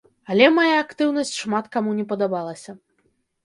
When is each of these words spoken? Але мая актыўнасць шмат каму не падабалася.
Але 0.35 0.47
мая 0.55 0.79
актыўнасць 0.85 1.35
шмат 1.43 1.65
каму 1.77 1.95
не 2.01 2.05
падабалася. 2.15 2.71